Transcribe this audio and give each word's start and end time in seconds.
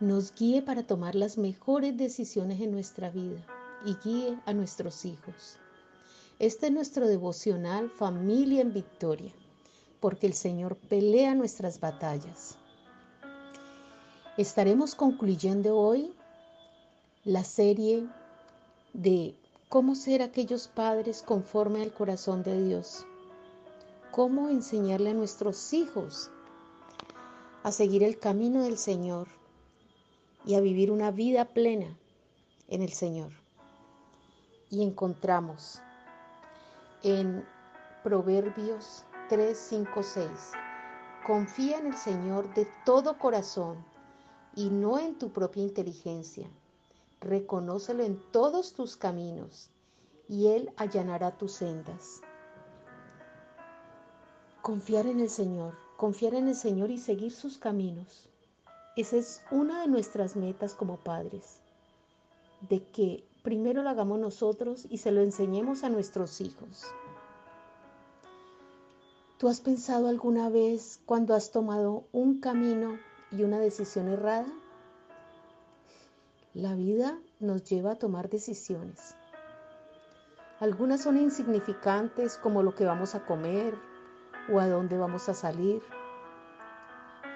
nos 0.00 0.32
guíe 0.32 0.62
para 0.62 0.84
tomar 0.84 1.14
las 1.16 1.38
mejores 1.38 1.96
decisiones 1.96 2.60
en 2.60 2.70
nuestra 2.70 3.10
vida 3.10 3.44
y 3.84 3.94
guíe 3.96 4.38
a 4.46 4.52
nuestros 4.52 5.04
hijos. 5.04 5.56
Este 6.38 6.66
es 6.66 6.72
nuestro 6.72 7.08
devocional 7.08 7.90
Familia 7.90 8.60
en 8.60 8.72
Victoria, 8.72 9.32
porque 9.98 10.28
el 10.28 10.34
Señor 10.34 10.76
pelea 10.76 11.34
nuestras 11.34 11.80
batallas. 11.80 12.56
Estaremos 14.36 14.94
concluyendo 14.94 15.76
hoy 15.76 16.14
la 17.24 17.42
serie 17.42 18.06
de 18.92 19.34
cómo 19.68 19.96
ser 19.96 20.22
aquellos 20.22 20.68
padres 20.68 21.22
conforme 21.22 21.82
al 21.82 21.92
corazón 21.92 22.44
de 22.44 22.62
Dios, 22.62 23.04
cómo 24.12 24.48
enseñarle 24.48 25.10
a 25.10 25.14
nuestros 25.14 25.72
hijos 25.72 26.30
a 27.64 27.72
seguir 27.72 28.04
el 28.04 28.20
camino 28.20 28.62
del 28.62 28.78
Señor 28.78 29.37
y 30.48 30.54
a 30.54 30.62
vivir 30.62 30.90
una 30.90 31.10
vida 31.10 31.44
plena 31.44 31.94
en 32.68 32.80
el 32.80 32.94
Señor. 32.94 33.32
Y 34.70 34.82
encontramos 34.82 35.82
en 37.02 37.44
Proverbios 38.02 39.04
3, 39.28 39.58
5, 39.58 40.02
6, 40.02 40.30
confía 41.26 41.76
en 41.76 41.88
el 41.88 41.96
Señor 41.96 42.54
de 42.54 42.66
todo 42.86 43.18
corazón 43.18 43.84
y 44.54 44.70
no 44.70 44.98
en 44.98 45.18
tu 45.18 45.28
propia 45.34 45.62
inteligencia. 45.62 46.48
Reconócelo 47.20 48.02
en 48.02 48.18
todos 48.32 48.72
tus 48.72 48.96
caminos 48.96 49.68
y 50.30 50.46
Él 50.46 50.72
allanará 50.78 51.36
tus 51.36 51.52
sendas. 51.52 52.22
Confiar 54.62 55.06
en 55.08 55.20
el 55.20 55.28
Señor, 55.28 55.76
confiar 55.98 56.32
en 56.32 56.48
el 56.48 56.54
Señor 56.54 56.90
y 56.90 56.96
seguir 56.96 57.32
sus 57.32 57.58
caminos 57.58 58.28
esa 59.00 59.16
es 59.16 59.42
una 59.52 59.82
de 59.82 59.86
nuestras 59.86 60.34
metas 60.34 60.74
como 60.74 60.96
padres, 60.96 61.60
de 62.68 62.82
que 62.82 63.24
primero 63.44 63.84
lo 63.84 63.90
hagamos 63.90 64.18
nosotros 64.18 64.86
y 64.90 64.98
se 64.98 65.12
lo 65.12 65.20
enseñemos 65.20 65.84
a 65.84 65.88
nuestros 65.88 66.40
hijos. 66.40 66.84
¿Tú 69.38 69.46
has 69.46 69.60
pensado 69.60 70.08
alguna 70.08 70.48
vez 70.48 71.00
cuando 71.06 71.36
has 71.36 71.52
tomado 71.52 72.08
un 72.10 72.40
camino 72.40 72.98
y 73.30 73.44
una 73.44 73.60
decisión 73.60 74.08
errada? 74.08 74.48
La 76.52 76.74
vida 76.74 77.20
nos 77.38 77.62
lleva 77.62 77.92
a 77.92 77.98
tomar 78.00 78.28
decisiones. 78.28 79.14
Algunas 80.58 81.02
son 81.02 81.18
insignificantes 81.18 82.36
como 82.36 82.64
lo 82.64 82.74
que 82.74 82.84
vamos 82.84 83.14
a 83.14 83.24
comer 83.24 83.78
o 84.52 84.58
a 84.58 84.66
dónde 84.66 84.98
vamos 84.98 85.28
a 85.28 85.34
salir 85.34 85.82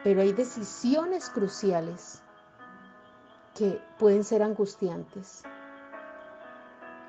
pero 0.05 0.20
hay 0.22 0.33
decisiones 0.33 1.31
cruciales 1.31 2.22
que 3.55 3.81
pueden 3.98 4.25
ser 4.25 4.42
angustiantes. 4.42 5.42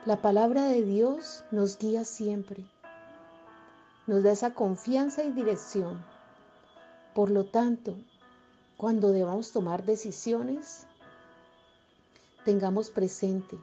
La 0.05 0.21
palabra 0.21 0.65
de 0.65 0.83
Dios 0.83 1.43
nos 1.51 1.77
guía 1.77 2.03
siempre, 2.03 2.65
nos 4.05 4.23
da 4.23 4.31
esa 4.31 4.53
confianza 4.53 5.23
y 5.23 5.31
dirección. 5.31 6.03
Por 7.15 7.31
lo 7.31 7.45
tanto, 7.45 7.95
cuando 8.75 9.11
debamos 9.11 9.51
tomar 9.51 9.85
decisiones, 9.85 10.85
tengamos 12.43 12.89
presente 12.89 13.57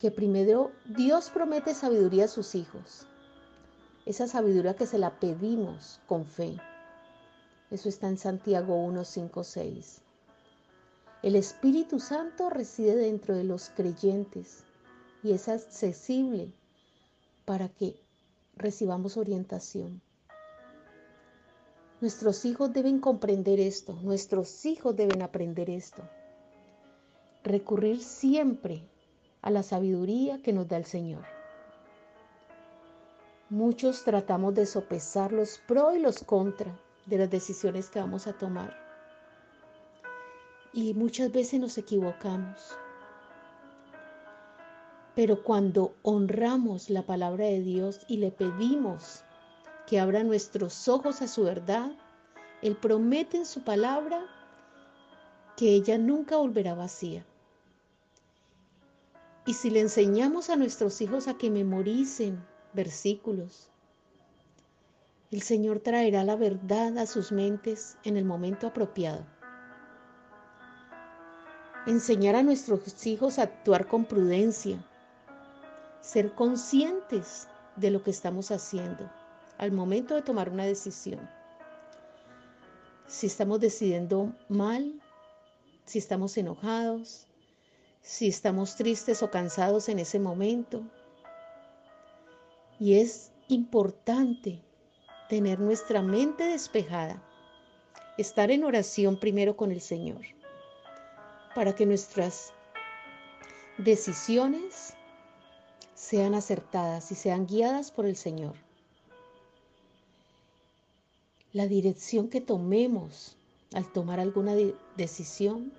que 0.00 0.10
primero 0.12 0.70
Dios 0.84 1.30
promete 1.30 1.74
sabiduría 1.74 2.26
a 2.26 2.28
sus 2.28 2.54
hijos, 2.54 3.06
esa 4.06 4.28
sabiduría 4.28 4.76
que 4.76 4.86
se 4.86 4.98
la 4.98 5.18
pedimos 5.18 6.00
con 6.06 6.24
fe. 6.24 6.58
Eso 7.70 7.90
está 7.90 8.08
en 8.08 8.16
Santiago 8.16 8.76
1, 8.76 9.04
5, 9.04 9.44
6. 9.44 10.00
El 11.22 11.36
Espíritu 11.36 12.00
Santo 12.00 12.48
reside 12.48 12.96
dentro 12.96 13.34
de 13.36 13.44
los 13.44 13.68
creyentes 13.70 14.64
y 15.22 15.32
es 15.32 15.48
accesible 15.48 16.50
para 17.44 17.68
que 17.68 18.00
recibamos 18.56 19.18
orientación. 19.18 20.00
Nuestros 22.00 22.44
hijos 22.44 22.72
deben 22.72 23.00
comprender 23.00 23.60
esto, 23.60 23.94
nuestros 24.02 24.64
hijos 24.64 24.96
deben 24.96 25.20
aprender 25.20 25.68
esto. 25.68 26.02
Recurrir 27.42 28.02
siempre 28.02 28.82
a 29.42 29.50
la 29.50 29.62
sabiduría 29.62 30.40
que 30.40 30.52
nos 30.52 30.68
da 30.68 30.76
el 30.78 30.86
Señor. 30.86 31.24
Muchos 33.50 34.04
tratamos 34.04 34.54
de 34.54 34.64
sopesar 34.64 35.32
los 35.32 35.58
pro 35.58 35.94
y 35.94 35.98
los 35.98 36.22
contra 36.22 36.78
de 37.08 37.18
las 37.18 37.30
decisiones 37.30 37.88
que 37.88 38.00
vamos 38.00 38.26
a 38.26 38.32
tomar. 38.34 38.76
Y 40.72 40.94
muchas 40.94 41.32
veces 41.32 41.58
nos 41.58 41.78
equivocamos. 41.78 42.76
Pero 45.14 45.42
cuando 45.42 45.96
honramos 46.02 46.90
la 46.90 47.02
palabra 47.02 47.46
de 47.46 47.60
Dios 47.60 48.00
y 48.08 48.18
le 48.18 48.30
pedimos 48.30 49.24
que 49.86 49.98
abra 49.98 50.22
nuestros 50.22 50.86
ojos 50.86 51.22
a 51.22 51.28
su 51.28 51.44
verdad, 51.44 51.90
Él 52.62 52.76
promete 52.76 53.38
en 53.38 53.46
su 53.46 53.62
palabra 53.62 54.24
que 55.56 55.70
ella 55.72 55.98
nunca 55.98 56.36
volverá 56.36 56.74
vacía. 56.74 57.24
Y 59.46 59.54
si 59.54 59.70
le 59.70 59.80
enseñamos 59.80 60.50
a 60.50 60.56
nuestros 60.56 61.00
hijos 61.00 61.26
a 61.26 61.38
que 61.38 61.50
memoricen 61.50 62.38
versículos, 62.74 63.70
el 65.30 65.42
Señor 65.42 65.80
traerá 65.80 66.24
la 66.24 66.36
verdad 66.36 66.96
a 66.96 67.06
sus 67.06 67.32
mentes 67.32 67.98
en 68.04 68.16
el 68.16 68.24
momento 68.24 68.66
apropiado. 68.66 69.26
Enseñar 71.86 72.34
a 72.34 72.42
nuestros 72.42 73.06
hijos 73.06 73.38
a 73.38 73.42
actuar 73.42 73.86
con 73.86 74.06
prudencia, 74.06 74.82
ser 76.00 76.34
conscientes 76.34 77.46
de 77.76 77.90
lo 77.90 78.02
que 78.02 78.10
estamos 78.10 78.50
haciendo 78.50 79.10
al 79.58 79.72
momento 79.72 80.14
de 80.14 80.22
tomar 80.22 80.48
una 80.48 80.64
decisión. 80.64 81.28
Si 83.06 83.26
estamos 83.26 83.60
decidiendo 83.60 84.32
mal, 84.48 85.00
si 85.84 85.98
estamos 85.98 86.36
enojados, 86.36 87.26
si 88.00 88.28
estamos 88.28 88.76
tristes 88.76 89.22
o 89.22 89.30
cansados 89.30 89.88
en 89.88 89.98
ese 89.98 90.18
momento. 90.18 90.82
Y 92.78 93.00
es 93.00 93.32
importante 93.48 94.62
tener 95.28 95.60
nuestra 95.60 96.02
mente 96.02 96.44
despejada, 96.44 97.22
estar 98.16 98.50
en 98.50 98.64
oración 98.64 99.18
primero 99.20 99.56
con 99.56 99.70
el 99.70 99.80
Señor, 99.80 100.22
para 101.54 101.74
que 101.74 101.86
nuestras 101.86 102.52
decisiones 103.76 104.94
sean 105.94 106.34
acertadas 106.34 107.12
y 107.12 107.14
sean 107.14 107.46
guiadas 107.46 107.90
por 107.90 108.06
el 108.06 108.16
Señor. 108.16 108.54
La 111.52 111.66
dirección 111.66 112.28
que 112.28 112.40
tomemos 112.40 113.36
al 113.74 113.90
tomar 113.92 114.20
alguna 114.20 114.54
decisión, 114.96 115.72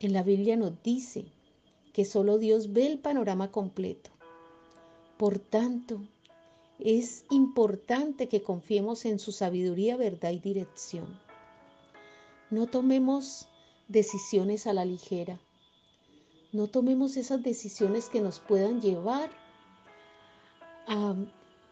en 0.00 0.12
la 0.12 0.22
Biblia 0.22 0.56
nos 0.56 0.82
dice 0.82 1.26
que 1.92 2.04
solo 2.04 2.38
Dios 2.38 2.72
ve 2.72 2.86
el 2.86 2.98
panorama 2.98 3.50
completo. 3.50 4.10
Por 5.16 5.38
tanto, 5.38 6.00
es 6.84 7.24
importante 7.30 8.28
que 8.28 8.42
confiemos 8.42 9.04
en 9.04 9.18
su 9.18 9.32
sabiduría, 9.32 9.96
verdad 9.96 10.30
y 10.30 10.38
dirección. 10.38 11.06
No 12.50 12.66
tomemos 12.66 13.48
decisiones 13.88 14.66
a 14.66 14.72
la 14.72 14.84
ligera. 14.84 15.38
No 16.52 16.66
tomemos 16.66 17.16
esas 17.16 17.42
decisiones 17.42 18.08
que 18.08 18.20
nos 18.20 18.40
puedan 18.40 18.80
llevar 18.80 19.30
a 20.86 21.14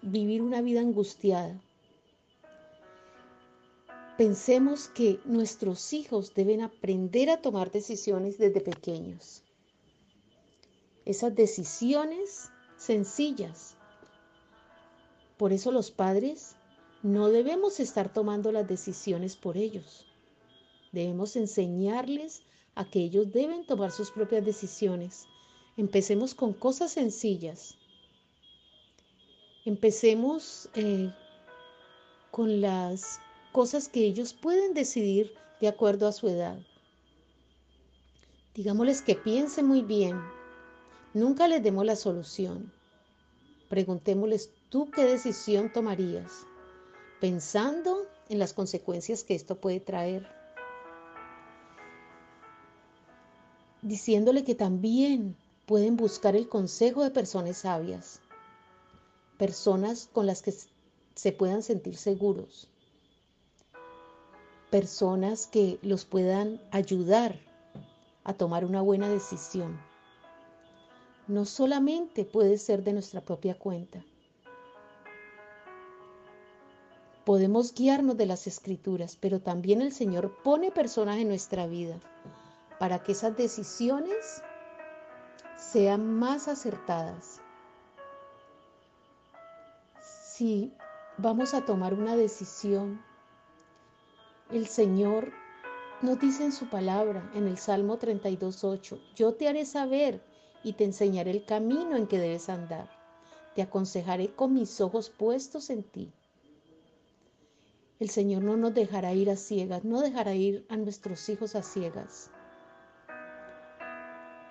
vivir 0.03 0.43
una 0.43 0.61
vida 0.63 0.81
angustiada. 0.81 1.61
Pensemos 4.17 4.89
que 4.89 5.21
nuestros 5.25 5.93
hijos 5.93 6.35
deben 6.35 6.61
aprender 6.63 7.31
a 7.31 7.41
tomar 7.41 7.71
decisiones 7.71 8.39
desde 8.39 8.61
pequeños. 8.61 9.43
Esas 11.05 11.35
decisiones 11.35 12.51
sencillas 12.77 13.78
por 15.39 15.53
eso 15.53 15.71
los 15.73 15.91
padres 15.91 16.57
no 17.03 17.29
debemos 17.29 17.79
estar 17.81 18.13
tomando 18.13 18.51
las 18.51 18.67
decisiones 18.67 19.37
por 19.37 19.57
ellos. 19.57 20.05
Debemos 20.93 21.37
enseñarles 21.37 22.43
a 22.75 22.91
que 22.91 23.01
ellos 23.01 23.33
deben 23.33 23.65
tomar 23.65 23.93
sus 23.93 24.11
propias 24.11 24.45
decisiones. 24.45 25.27
Empecemos 25.77 26.35
con 26.35 26.53
cosas 26.53 26.93
sencillas. 26.93 27.77
Empecemos 29.65 30.69
eh, 30.75 31.13
con 32.33 32.61
las 32.61 33.21
cosas 33.53 33.89
que 33.89 34.05
ellos 34.05 34.35
pueden 34.35 34.75
decidir 34.75 35.33
de 35.61 35.69
acuerdo 35.69 36.09
a 36.09 36.13
su 36.13 36.29
edad. 36.29 36.59
Digámosles 38.55 39.03
que 39.03 39.15
piensen 39.15 39.67
muy 39.67 39.83
bien. 39.83 40.21
Nunca 41.15 41.47
les 41.47 41.63
demos 41.63 41.87
la 41.87 41.97
solución. 41.97 42.73
Preguntémosles, 43.69 44.51
¿tú 44.69 44.91
qué 44.91 45.05
decisión 45.05 45.73
tomarías? 45.73 46.47
Pensando 47.21 48.07
en 48.29 48.39
las 48.39 48.53
consecuencias 48.53 49.25
que 49.25 49.35
esto 49.35 49.57
puede 49.57 49.81
traer. 49.81 50.29
Diciéndole 53.83 54.45
que 54.45 54.55
también 54.55 55.37
pueden 55.67 55.97
buscar 55.97 56.37
el 56.37 56.49
consejo 56.49 57.03
de 57.03 57.11
personas 57.11 57.59
sabias, 57.59 58.21
personas 59.39 60.09
con 60.13 60.27
las 60.27 60.43
que 60.43 60.55
se 61.15 61.33
puedan 61.33 61.63
sentir 61.63 61.97
seguros, 61.97 62.69
personas 64.71 65.47
que 65.47 65.79
los 65.83 66.05
puedan 66.05 66.61
ayudar 66.71 67.39
a 68.25 68.35
tomar 68.35 68.65
una 68.65 68.83
buena 68.83 69.09
decisión. 69.09 69.81
No 71.27 71.45
solamente 71.45 72.25
puede 72.25 72.59
ser 72.59 72.83
de 72.83 72.93
nuestra 72.93 73.21
propia 73.21 73.59
cuenta. 73.59 74.05
Podemos 77.29 77.75
guiarnos 77.75 78.17
de 78.17 78.25
las 78.25 78.47
escrituras, 78.47 79.19
pero 79.21 79.39
también 79.39 79.83
el 79.83 79.93
Señor 79.93 80.43
pone 80.43 80.73
personas 80.73 81.19
en 81.19 81.29
nuestra 81.29 81.67
vida 81.67 82.01
para 82.79 83.03
que 83.03 83.13
esas 83.13 83.37
decisiones 83.37 84.43
sean 85.59 86.07
más 86.07 86.49
acertadas. 86.49 87.43
Si 90.01 90.73
vamos 91.19 91.53
a 91.53 91.67
tomar 91.67 91.93
una 91.93 92.17
decisión, 92.17 92.99
el 94.51 94.67
Señor 94.67 95.31
nos 96.01 96.19
dice 96.19 96.47
en 96.47 96.53
su 96.53 96.71
palabra, 96.71 97.31
en 97.35 97.47
el 97.47 97.59
Salmo 97.59 97.99
32.8, 97.99 98.99
yo 99.15 99.35
te 99.35 99.49
haré 99.49 99.67
saber 99.67 100.25
y 100.65 100.73
te 100.73 100.85
enseñaré 100.85 101.33
el 101.33 101.45
camino 101.45 101.95
en 101.95 102.07
que 102.07 102.19
debes 102.19 102.49
andar. 102.49 102.89
Te 103.55 103.61
aconsejaré 103.61 104.35
con 104.35 104.55
mis 104.55 104.81
ojos 104.81 105.11
puestos 105.11 105.69
en 105.69 105.83
ti. 105.83 106.11
El 108.01 108.11
Señor 108.11 108.45
no 108.45 108.57
nos 108.57 108.75
dejará 108.75 109.13
ir 109.13 109.29
a 109.29 109.37
ciegas, 109.37 109.85
no 109.85 110.01
dejará 110.01 110.35
ir 110.35 110.65
a 110.69 110.77
nuestros 110.77 111.29
hijos 111.29 111.57
a 111.57 111.63
ciegas. 111.63 112.31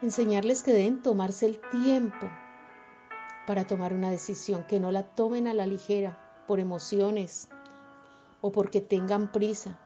Enseñarles 0.01 0.63
que 0.63 0.73
deben 0.73 1.01
tomarse 1.01 1.45
el 1.45 1.61
tiempo 1.71 2.29
para 3.45 3.65
tomar 3.65 3.93
una 3.93 4.11
decisión, 4.11 4.65
que 4.65 4.81
no 4.81 4.91
la 4.91 5.03
tomen 5.03 5.47
a 5.47 5.53
la 5.53 5.65
ligera 5.65 6.43
por 6.45 6.59
emociones 6.59 7.47
o 8.41 8.51
porque 8.51 8.81
tengan 8.81 9.31
prisa, 9.31 9.79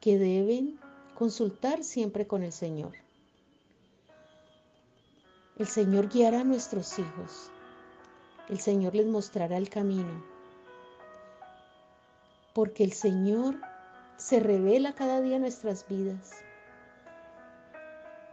que 0.00 0.16
deben 0.16 0.78
consultar 1.14 1.82
siempre 1.82 2.28
con 2.28 2.44
el 2.44 2.52
Señor. 2.52 2.92
El 5.58 5.66
Señor 5.66 6.08
guiará 6.08 6.42
a 6.42 6.44
nuestros 6.44 6.98
hijos. 7.00 7.50
El 8.48 8.60
Señor 8.60 8.94
les 8.94 9.06
mostrará 9.06 9.56
el 9.56 9.68
camino. 9.68 10.35
Porque 12.56 12.84
el 12.84 12.94
Señor 12.94 13.60
se 14.16 14.40
revela 14.40 14.94
cada 14.94 15.20
día 15.20 15.36
en 15.36 15.42
nuestras 15.42 15.86
vidas. 15.86 16.30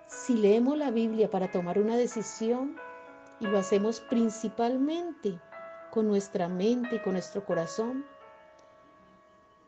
Si 0.07 0.37
leemos 0.37 0.77
la 0.77 0.91
Biblia 0.91 1.29
para 1.29 1.51
tomar 1.51 1.77
una 1.77 1.97
decisión 1.97 2.77
y 3.41 3.47
lo 3.47 3.59
hacemos 3.59 3.99
principalmente 3.99 5.41
con 5.91 6.07
nuestra 6.07 6.47
mente 6.47 6.95
y 6.95 6.99
con 6.99 7.11
nuestro 7.11 7.43
corazón, 7.43 8.05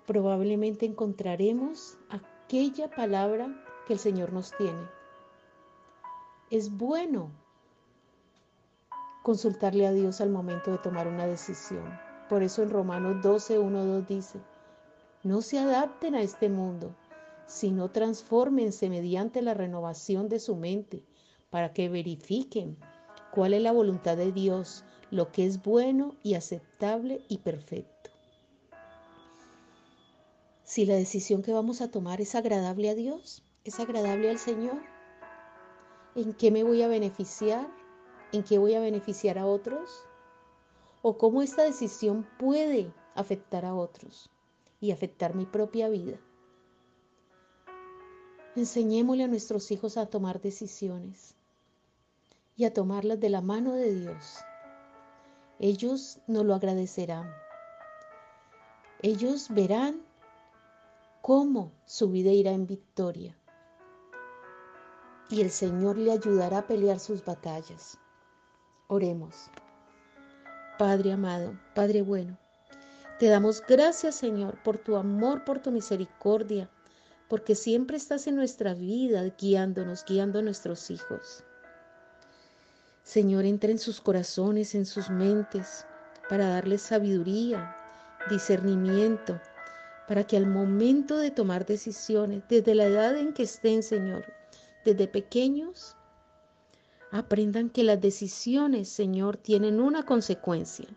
probablemente 0.08 0.86
encontraremos 0.86 1.98
aquella 2.08 2.90
palabra 2.90 3.50
que 3.86 3.92
el 3.92 4.00
Señor 4.00 4.32
nos 4.32 4.56
tiene. 4.56 4.88
Es 6.50 6.72
bueno 6.72 7.30
consultarle 9.22 9.86
a 9.86 9.92
Dios 9.92 10.22
al 10.22 10.30
momento 10.30 10.72
de 10.72 10.78
tomar 10.78 11.10
una 11.10 11.28
decisión. 11.28 12.15
Por 12.30 12.44
eso 12.44 12.64
en 12.64 12.70
Romanos 12.70 13.22
12, 13.22 13.60
1, 13.60 13.86
2 13.86 14.08
dice, 14.08 14.40
no 15.24 15.42
se 15.42 15.60
adapten 15.60 16.16
a 16.16 16.22
este 16.22 16.50
mundo, 16.50 16.96
sino 17.48 17.90
transfórmense 17.90 18.90
mediante 18.90 19.42
la 19.42 19.54
renovación 19.54 20.30
de 20.30 20.40
su 20.40 20.56
mente 20.56 21.04
para 21.50 21.74
que 21.74 21.90
verifiquen 21.90 22.78
cuál 23.32 23.54
es 23.54 23.62
la 23.62 23.72
voluntad 23.72 24.18
de 24.18 24.32
Dios, 24.32 24.84
lo 25.12 25.32
que 25.32 25.46
es 25.46 25.62
bueno 25.62 26.16
y 26.24 26.34
aceptable 26.34 27.22
y 27.28 27.40
perfecto. 27.40 28.10
Si 30.64 30.86
la 30.86 30.96
decisión 30.96 31.44
que 31.44 31.54
vamos 31.54 31.82
a 31.82 31.92
tomar 31.92 32.22
es 32.22 32.34
agradable 32.34 32.90
a 32.90 32.96
Dios, 32.96 33.44
es 33.64 33.80
agradable 33.80 34.30
al 34.32 34.40
Señor, 34.40 34.82
¿en 36.16 36.34
qué 36.34 36.50
me 36.50 36.64
voy 36.64 36.82
a 36.82 36.88
beneficiar? 36.88 37.68
en 38.32 38.44
qué 38.44 38.58
voy 38.58 38.74
a 38.76 38.80
beneficiar 38.80 39.38
a 39.38 39.46
otros 39.46 39.90
o 41.08 41.20
cómo 41.20 41.44
esta 41.44 41.62
decisión 41.62 42.28
puede 42.40 42.92
afectar 43.14 43.64
a 43.64 43.76
otros 43.76 44.32
y 44.80 44.90
afectar 44.92 45.36
mi 45.36 45.46
propia 45.46 45.88
vida. 45.88 46.18
Enseñémosle 48.56 49.26
a 49.26 49.28
nuestros 49.28 49.70
hijos 49.70 49.98
a 49.98 50.08
tomar 50.08 50.42
decisiones 50.42 51.36
y 52.56 52.66
a 52.66 52.74
tomarlas 52.74 53.20
de 53.20 53.30
la 53.30 53.42
mano 53.42 53.74
de 53.74 53.94
Dios. 53.94 54.40
Ellos 55.60 56.18
nos 56.26 56.44
lo 56.44 56.56
agradecerán. 56.56 57.32
Ellos 59.04 59.50
verán 59.50 60.02
cómo 61.22 61.72
su 61.86 62.10
vida 62.10 62.32
irá 62.32 62.50
en 62.50 62.66
victoria 62.66 63.38
y 65.30 65.42
el 65.42 65.52
Señor 65.52 66.00
le 66.00 66.14
ayudará 66.14 66.58
a 66.58 66.68
pelear 66.68 67.00
sus 67.00 67.24
batallas. 67.24 68.00
Oremos. 68.88 69.52
Padre 70.78 71.14
amado, 71.14 71.58
Padre 71.74 72.02
bueno, 72.02 72.38
te 73.18 73.28
damos 73.28 73.64
gracias 73.66 74.16
Señor 74.16 74.62
por 74.62 74.78
tu 74.78 74.98
amor, 74.98 75.46
por 75.46 75.60
tu 75.60 75.72
misericordia, 75.72 76.70
porque 77.30 77.56
siempre 77.56 77.96
estás 77.96 78.28
en 78.28 78.36
nuestra 78.36 78.74
vida 78.74 79.24
guiándonos, 79.40 80.04
guiando 80.04 80.40
a 80.40 80.42
nuestros 80.42 80.92
hijos. 80.92 81.46
Señor, 83.04 83.46
entra 83.46 83.72
en 83.72 83.80
sus 83.80 84.02
corazones, 84.02 84.76
en 84.76 84.86
sus 84.86 85.10
mentes, 85.10 85.86
para 86.28 86.50
darles 86.50 86.82
sabiduría, 86.82 87.74
discernimiento, 88.30 89.40
para 90.10 90.26
que 90.26 90.36
al 90.36 90.48
momento 90.48 91.18
de 91.18 91.32
tomar 91.32 91.66
decisiones, 91.66 92.44
desde 92.50 92.76
la 92.76 92.86
edad 92.86 93.18
en 93.18 93.34
que 93.34 93.44
estén, 93.44 93.82
Señor, 93.82 94.26
desde 94.84 95.08
pequeños, 95.08 95.96
Aprendan 97.12 97.70
que 97.70 97.84
las 97.84 98.02
decisiones, 98.02 98.90
Señor, 98.90 99.38
tienen 99.38 99.80
una 99.80 100.04
consecuencia 100.04 100.88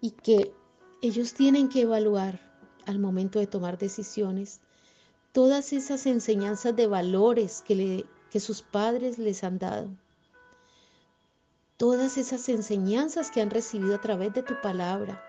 y 0.00 0.10
que 0.10 0.52
ellos 1.00 1.34
tienen 1.34 1.68
que 1.68 1.82
evaluar 1.82 2.40
al 2.86 2.98
momento 2.98 3.38
de 3.38 3.46
tomar 3.46 3.78
decisiones 3.78 4.60
todas 5.32 5.72
esas 5.72 6.06
enseñanzas 6.06 6.76
de 6.76 6.86
valores 6.86 7.62
que, 7.62 8.04
que 8.30 8.40
sus 8.40 8.62
padres 8.62 9.18
les 9.18 9.42
han 9.44 9.58
dado, 9.58 9.88
todas 11.76 12.18
esas 12.18 12.48
enseñanzas 12.48 13.30
que 13.30 13.40
han 13.40 13.50
recibido 13.50 13.94
a 13.94 14.00
través 14.00 14.32
de 14.34 14.42
tu 14.42 14.60
palabra, 14.60 15.24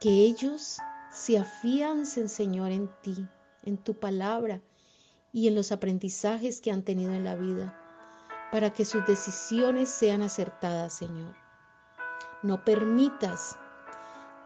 que 0.00 0.10
ellos 0.10 0.78
se 1.12 1.38
afiancen, 1.38 2.28
Señor, 2.28 2.70
en 2.70 2.88
ti, 3.02 3.26
en 3.64 3.76
tu 3.76 3.94
palabra, 3.94 4.60
y 5.32 5.48
en 5.48 5.54
los 5.54 5.72
aprendizajes 5.72 6.60
que 6.60 6.70
han 6.70 6.82
tenido 6.82 7.12
en 7.12 7.24
la 7.24 7.34
vida, 7.34 7.78
para 8.52 8.70
que 8.70 8.84
sus 8.84 9.04
decisiones 9.06 9.88
sean 9.88 10.22
acertadas, 10.22 10.92
Señor. 10.92 11.34
No 12.42 12.62
permitas 12.64 13.56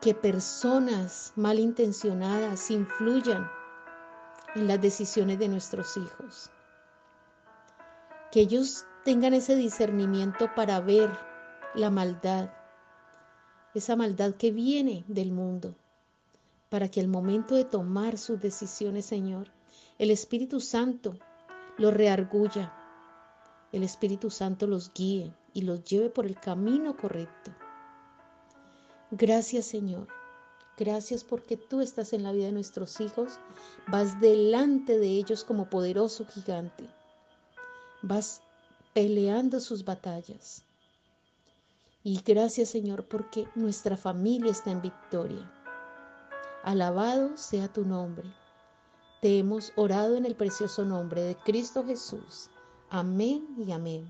que 0.00 0.14
personas 0.14 1.32
malintencionadas 1.34 2.70
influyan 2.70 3.50
en 4.54 4.68
las 4.68 4.80
decisiones 4.80 5.38
de 5.38 5.48
nuestros 5.48 5.96
hijos. 5.96 6.50
Que 8.30 8.40
ellos 8.40 8.84
tengan 9.04 9.34
ese 9.34 9.56
discernimiento 9.56 10.48
para 10.54 10.80
ver 10.80 11.10
la 11.74 11.90
maldad, 11.90 12.50
esa 13.74 13.96
maldad 13.96 14.34
que 14.34 14.52
viene 14.52 15.04
del 15.08 15.32
mundo, 15.32 15.74
para 16.68 16.88
que 16.88 17.00
al 17.00 17.08
momento 17.08 17.54
de 17.54 17.64
tomar 17.64 18.18
sus 18.18 18.40
decisiones, 18.40 19.06
Señor, 19.06 19.55
el 19.98 20.10
Espíritu 20.10 20.60
Santo 20.60 21.16
los 21.78 21.92
reargulla. 21.92 22.72
El 23.72 23.82
Espíritu 23.82 24.30
Santo 24.30 24.66
los 24.66 24.92
guíe 24.92 25.34
y 25.52 25.62
los 25.62 25.84
lleve 25.84 26.10
por 26.10 26.26
el 26.26 26.38
camino 26.38 26.96
correcto. 26.96 27.52
Gracias 29.10 29.66
Señor, 29.66 30.08
Gracias 30.78 31.24
porque 31.24 31.56
tú 31.56 31.80
estás 31.80 32.12
en 32.12 32.22
la 32.22 32.32
vida 32.32 32.46
de 32.46 32.52
nuestros 32.52 33.00
hijos, 33.00 33.38
vas 33.88 34.20
delante 34.20 34.98
de 34.98 35.08
ellos 35.08 35.42
como 35.42 35.70
poderoso 35.70 36.26
gigante, 36.26 36.86
vas 38.02 38.42
peleando 38.92 39.58
sus 39.60 39.84
batallas. 39.86 40.62
Y 42.04 42.20
gracias 42.22 42.68
Señor 42.68 43.06
porque 43.08 43.48
nuestra 43.54 43.96
familia 43.96 44.50
está 44.50 44.70
en 44.70 44.82
victoria. 44.82 45.50
Alabado 46.62 47.38
sea 47.38 47.72
tu 47.72 47.86
nombre. 47.86 48.30
Te 49.20 49.38
hemos 49.38 49.72
orado 49.76 50.16
en 50.16 50.26
el 50.26 50.34
precioso 50.34 50.84
nombre 50.84 51.22
de 51.22 51.36
Cristo 51.36 51.84
Jesús. 51.84 52.50
Amén 52.90 53.46
y 53.56 53.72
amén. 53.72 54.06